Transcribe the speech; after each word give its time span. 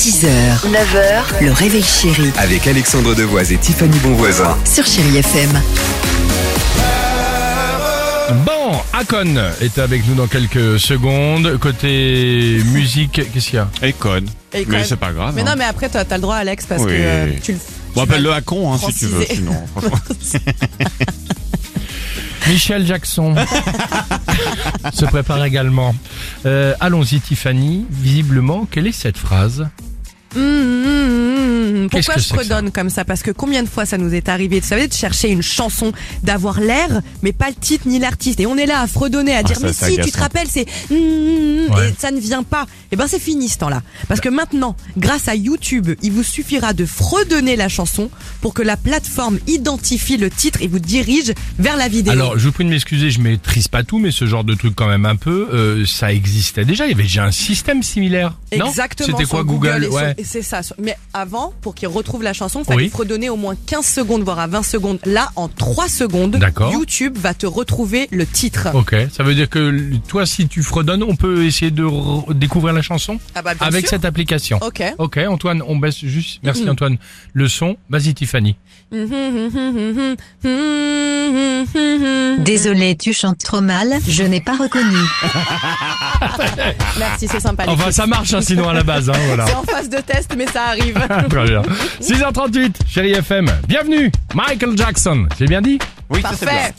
6h, 0.00 0.26
9h, 0.70 1.44
le 1.44 1.52
réveil 1.52 1.82
chéri 1.82 2.30
Avec 2.38 2.66
Alexandre 2.66 3.14
Devoise 3.14 3.52
et 3.52 3.58
Tiffany 3.58 3.98
Bonvoisin. 3.98 4.56
sur 4.64 4.86
Chérie 4.86 5.18
FM. 5.18 5.50
Bon, 8.46 8.78
Akon 8.94 9.36
est 9.60 9.78
avec 9.78 10.06
nous 10.08 10.14
dans 10.14 10.26
quelques 10.26 10.80
secondes. 10.80 11.58
Côté 11.58 12.62
musique, 12.72 13.20
qu'est-ce 13.30 13.46
qu'il 13.50 13.56
y 13.56 13.58
a? 13.58 13.68
Et 13.82 13.92
quand 13.92 14.20
Mais 14.54 14.64
même- 14.64 14.84
c'est 14.86 14.96
pas 14.96 15.12
grave. 15.12 15.34
Mais 15.36 15.42
hein. 15.42 15.46
non, 15.48 15.54
mais 15.58 15.64
après, 15.64 15.90
toi, 15.90 16.02
t'as 16.06 16.16
le 16.16 16.22
droit, 16.22 16.36
Alex, 16.36 16.64
parce 16.66 16.80
Oui. 16.82 16.92
que 16.92 16.96
euh, 16.96 17.26
tu 17.42 17.52
le. 17.52 17.58
Bon, 17.94 18.02
appelle-le 18.04 18.32
à 18.32 18.40
con, 18.40 18.72
hein, 18.72 18.78
si 18.78 18.94
tu 18.94 19.04
veux, 19.06 19.26
sinon. 19.30 19.52
franchement. 19.76 19.98
Michel 22.48 22.86
Jackson 22.86 23.34
se 24.94 25.04
prépare 25.04 25.44
également. 25.44 25.94
Euh, 26.46 26.72
Allons-y, 26.80 27.20
Tiffany. 27.20 27.84
Visiblement, 27.90 28.66
quelle 28.70 28.86
est 28.86 28.92
cette 28.92 29.18
phrase? 29.18 29.66
Mm-hmm. 30.32 30.79
Qu'est-ce 31.88 32.06
Pourquoi 32.06 32.22
je 32.22 32.28
fredonne 32.28 32.70
comme 32.70 32.90
ça? 32.90 33.04
Parce 33.04 33.22
que 33.22 33.30
combien 33.30 33.62
de 33.62 33.68
fois 33.68 33.86
ça 33.86 33.98
nous 33.98 34.14
est 34.14 34.28
arrivé, 34.28 34.60
vous 34.60 34.66
savez, 34.66 34.88
de 34.88 34.92
chercher 34.92 35.30
une 35.30 35.42
chanson, 35.42 35.92
d'avoir 36.22 36.60
l'air, 36.60 37.00
mais 37.22 37.32
pas 37.32 37.48
le 37.48 37.54
titre 37.54 37.88
ni 37.88 37.98
l'artiste? 37.98 38.40
Et 38.40 38.46
on 38.46 38.56
est 38.56 38.66
là 38.66 38.80
à 38.80 38.86
fredonner, 38.86 39.34
à 39.34 39.42
dire, 39.42 39.56
ça, 39.58 39.66
mais 39.66 39.72
si, 39.72 39.96
tu 40.00 40.10
te 40.10 40.18
rappelles, 40.18 40.48
c'est... 40.48 40.66
hum, 40.90 40.96
hum, 40.96 41.50
Ouais. 41.70 41.90
Et 41.90 41.94
ça 41.98 42.10
ne 42.10 42.18
vient 42.18 42.42
pas. 42.42 42.66
Et 42.90 42.96
ben 42.96 43.06
c'est 43.06 43.20
fini 43.20 43.48
ce 43.48 43.58
temps-là. 43.58 43.82
Parce 44.08 44.20
que 44.20 44.28
maintenant, 44.28 44.76
grâce 44.96 45.28
à 45.28 45.34
YouTube, 45.34 45.90
il 46.02 46.12
vous 46.12 46.22
suffira 46.24 46.72
de 46.72 46.84
fredonner 46.84 47.54
la 47.56 47.68
chanson 47.68 48.10
pour 48.40 48.54
que 48.54 48.62
la 48.62 48.76
plateforme 48.76 49.38
identifie 49.46 50.16
le 50.16 50.30
titre 50.30 50.60
et 50.62 50.66
vous 50.66 50.78
dirige 50.78 51.32
vers 51.58 51.76
la 51.76 51.88
vidéo. 51.88 52.12
Alors, 52.12 52.38
je 52.38 52.46
vous 52.46 52.52
prie 52.52 52.64
de 52.64 52.70
m'excuser, 52.70 53.10
je 53.10 53.20
maîtrise 53.20 53.68
pas 53.68 53.84
tout, 53.84 53.98
mais 53.98 54.10
ce 54.10 54.26
genre 54.26 54.44
de 54.44 54.54
truc 54.54 54.74
quand 54.74 54.88
même 54.88 55.06
un 55.06 55.16
peu, 55.16 55.48
euh, 55.52 55.86
ça 55.86 56.12
existait 56.12 56.64
déjà. 56.64 56.86
Il 56.86 56.90
y 56.90 56.94
avait 56.94 57.04
déjà 57.04 57.24
un 57.24 57.30
système 57.32 57.82
similaire. 57.82 58.36
Exactement. 58.50 59.18
C'était 59.18 59.28
quoi 59.28 59.44
Google, 59.44 59.88
Ouais. 59.90 60.16
C'est 60.24 60.42
ça. 60.42 60.60
Mais 60.78 60.96
avant, 61.12 61.52
pour 61.60 61.69
qu'il 61.74 61.88
retrouve 61.88 62.22
la 62.22 62.32
chanson, 62.32 62.60
il 62.60 62.64
fallait 62.64 62.82
Oui. 62.84 62.88
fredonner 62.90 63.28
au 63.30 63.36
moins 63.36 63.54
15 63.66 63.84
secondes, 63.86 64.22
voire 64.22 64.38
à 64.38 64.46
20 64.46 64.62
secondes. 64.62 64.98
Là, 65.04 65.30
en 65.36 65.48
3 65.48 65.88
secondes. 65.88 66.38
YouTube 66.72 67.16
va 67.18 67.34
te 67.34 67.46
retrouver 67.46 68.08
le 68.10 68.26
titre. 68.26 68.68
Ok, 68.74 68.94
ça 69.12 69.22
veut 69.22 69.34
dire 69.34 69.48
que 69.48 69.94
toi, 70.08 70.26
si 70.26 70.48
tu 70.48 70.62
fredonnes, 70.62 71.02
on 71.02 71.16
peut 71.16 71.44
essayer 71.44 71.70
de 71.70 71.86
découvrir 72.34 72.74
la 72.74 72.82
chanson 72.82 73.18
Ah 73.34 73.42
bah, 73.42 73.52
avec 73.60 73.80
sûr. 73.82 73.90
cette 73.90 74.04
application. 74.04 74.58
Ok. 74.62 74.82
Ok, 74.98 75.18
Antoine, 75.28 75.62
on 75.66 75.76
baisse 75.76 75.98
juste. 76.04 76.40
Merci 76.42 76.68
Antoine. 76.68 76.96
Le 77.32 77.48
son, 77.48 77.76
vas-y 77.88 78.14
Tiffany. 78.14 78.56
Désolé, 82.38 82.96
tu 82.96 83.12
chantes 83.12 83.38
trop 83.38 83.60
mal, 83.60 83.88
je 84.06 84.22
n'ai 84.22 84.40
pas 84.40 84.56
reconnu. 84.56 84.96
Merci, 86.98 87.28
c'est 87.28 87.40
sympa. 87.40 87.64
Enfin, 87.68 87.90
ça 87.90 88.06
marche 88.06 88.32
hein, 88.34 88.40
sinon 88.40 88.68
à 88.68 88.74
la 88.74 88.82
base, 88.82 89.10
hein, 89.10 89.14
voilà. 89.26 89.46
C'est 89.50 89.54
en 89.54 89.62
phase 89.62 89.88
de 89.88 89.98
test, 89.98 90.34
mais 90.36 90.46
ça 90.46 90.64
arrive. 90.68 90.98
Très 91.62 92.14
bien. 92.16 92.30
6h38, 92.30 92.72
chérie 92.88 93.12
FM. 93.12 93.46
Bienvenue, 93.68 94.10
Michael 94.34 94.76
Jackson. 94.76 95.26
J'ai 95.38 95.46
bien 95.46 95.60
dit 95.62 95.78
Oui, 96.10 96.20
ça 96.22 96.30
c'est 96.38 96.46
bien. 96.46 96.54
Parfait. 96.54 96.74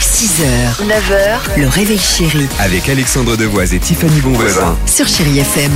6h, 0.00 0.86
9h, 0.86 1.60
le 1.60 1.68
réveil 1.68 1.98
chéri 1.98 2.46
Avec 2.60 2.88
Alexandre 2.88 3.36
Devoise 3.36 3.74
et 3.74 3.78
Tiffany 3.80 4.20
Bonvoisin. 4.20 4.76
sur 4.86 5.06
Chérie 5.08 5.40
FM. 5.40 5.72